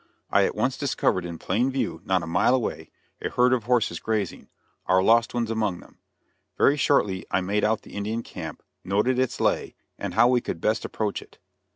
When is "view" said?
1.69-2.01